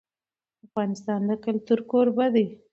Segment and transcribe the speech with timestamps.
[0.65, 2.45] افغانستان د کلتور کوربه دی.